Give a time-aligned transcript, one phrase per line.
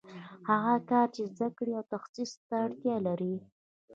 [0.49, 3.35] هغه کار چې زده کړې او تخصص ته اړتیا لري